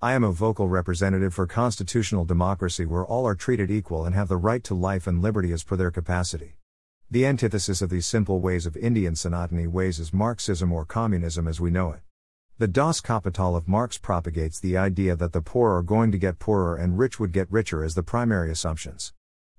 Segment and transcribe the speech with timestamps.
[0.00, 4.28] I am a vocal representative for constitutional democracy where all are treated equal and have
[4.28, 6.54] the right to life and liberty as per their capacity.
[7.10, 11.60] The antithesis of these simple ways of Indian Sanatani ways is Marxism or communism as
[11.60, 12.02] we know it.
[12.58, 16.38] The Das Kapital of Marx propagates the idea that the poor are going to get
[16.38, 19.14] poorer and rich would get richer as the primary assumptions.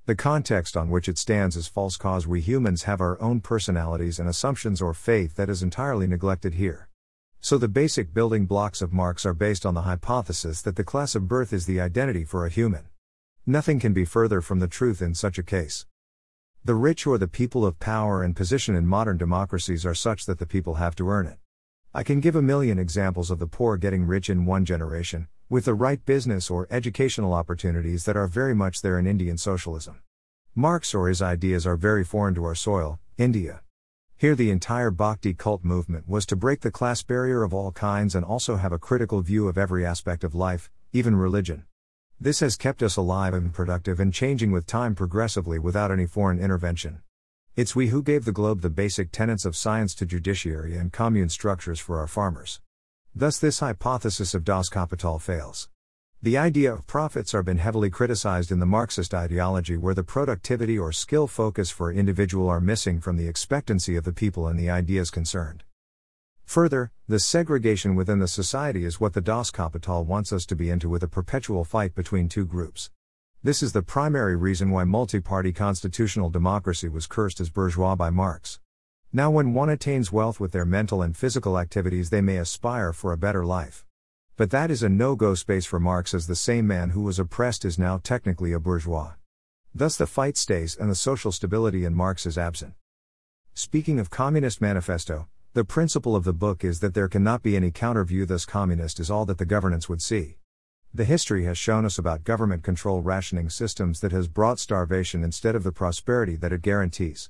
[0.05, 4.19] The context on which it stands is false cause we humans have our own personalities
[4.19, 6.88] and assumptions or faith that is entirely neglected here.
[7.41, 11.15] So the basic building blocks of Marx are based on the hypothesis that the class
[11.15, 12.89] of birth is the identity for a human.
[13.45, 15.85] Nothing can be further from the truth in such a case.
[16.65, 20.37] The rich or the people of power and position in modern democracies are such that
[20.37, 21.37] the people have to earn it.
[21.93, 25.63] I can give a million examples of the poor getting rich in one generation, with
[25.63, 30.01] the right business or educational opportunities that are very much there in Indian socialism.
[30.53, 33.61] Marx or his ideas are very foreign to our soil, India.
[34.19, 38.15] Here, the entire Bhakti cult movement was to break the class barrier of all kinds
[38.15, 41.63] and also have a critical view of every aspect of life, even religion.
[42.19, 46.37] This has kept us alive and productive and changing with time progressively without any foreign
[46.37, 47.01] intervention.
[47.55, 51.29] It's we who gave the globe the basic tenets of science to judiciary and commune
[51.29, 52.59] structures for our farmers.
[53.15, 55.69] Thus, this hypothesis of Das Kapital fails.
[56.21, 60.77] The idea of profits are been heavily criticized in the Marxist ideology where the productivity
[60.77, 64.69] or skill focus for individual are missing from the expectancy of the people and the
[64.69, 65.63] ideas concerned.
[66.43, 70.69] Further, the segregation within the society is what the Das Kapital wants us to be
[70.69, 72.91] into with a perpetual fight between two groups.
[73.41, 78.09] This is the primary reason why multi party constitutional democracy was cursed as bourgeois by
[78.09, 78.59] Marx.
[79.13, 83.13] Now, when one attains wealth with their mental and physical activities, they may aspire for
[83.13, 83.85] a better life.
[84.39, 87.19] But that is a no go space for Marx, as the same man who was
[87.19, 89.15] oppressed is now technically a bourgeois.
[89.75, 92.75] Thus, the fight stays and the social stability in Marx is absent.
[93.53, 97.69] Speaking of Communist Manifesto, the principle of the book is that there cannot be any
[97.69, 100.37] counter view, thus, communist is all that the governance would see.
[100.93, 105.53] The history has shown us about government control rationing systems that has brought starvation instead
[105.53, 107.29] of the prosperity that it guarantees.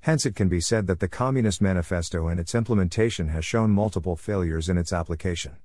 [0.00, 4.16] Hence, it can be said that the Communist Manifesto and its implementation has shown multiple
[4.16, 5.56] failures in its application.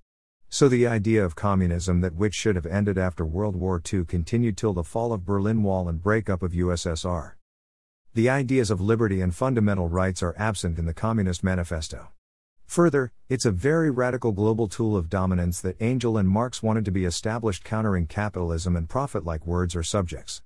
[0.53, 4.57] So, the idea of communism that which should have ended after World War II continued
[4.57, 7.35] till the fall of Berlin Wall and breakup of USSR.
[8.15, 12.09] The ideas of liberty and fundamental rights are absent in the Communist Manifesto.
[12.65, 16.91] Further, it's a very radical global tool of dominance that Engels and Marx wanted to
[16.91, 20.41] be established countering capitalism and profit like words or subjects.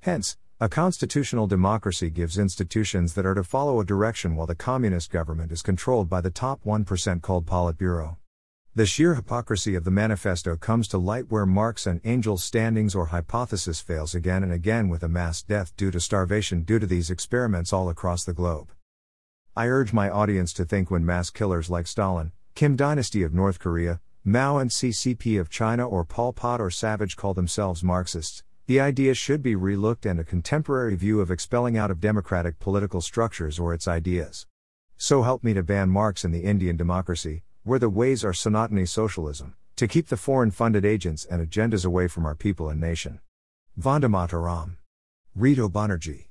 [0.00, 5.10] Hence, a constitutional democracy gives institutions that are to follow a direction while the communist
[5.10, 8.18] government is controlled by the top 1% called Politburo.
[8.76, 13.06] The sheer hypocrisy of the manifesto comes to light where Marx and Engels' standings or
[13.06, 17.08] hypothesis fails again and again with a mass death due to starvation due to these
[17.08, 18.72] experiments all across the globe.
[19.56, 23.58] I urge my audience to think when mass killers like Stalin, Kim Dynasty of North
[23.58, 28.78] Korea, Mao and CCP of China or Pol Pot or Savage call themselves Marxists, the
[28.78, 33.58] idea should be relooked and a contemporary view of expelling out of democratic political structures
[33.58, 34.46] or its ideas.
[34.98, 38.86] So help me to ban Marx in the Indian democracy, where the ways are Sanatani
[38.86, 43.18] socialism, to keep the foreign funded agents and agendas away from our people and nation.
[43.76, 44.76] Vande Mataram.
[45.34, 46.26] Rito Banerjee.